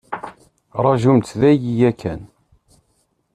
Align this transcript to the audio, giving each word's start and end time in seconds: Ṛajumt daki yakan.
Ṛajumt 0.83 1.27
daki 1.39 1.71
yakan. 1.79 2.21